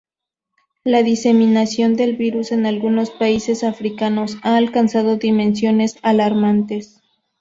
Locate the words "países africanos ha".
3.11-4.55